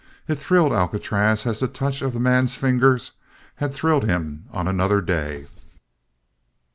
It 0.27 0.39
thrilled 0.39 0.73
Alcatraz 0.73 1.45
as 1.45 1.59
the 1.59 1.67
touch 1.67 2.01
of 2.01 2.13
the 2.13 2.19
man's 2.19 2.55
fingers 2.55 3.11
had 3.57 3.71
thrilled 3.71 4.03
him 4.05 4.45
on 4.49 4.67
another 4.67 4.99
day. 4.99 5.45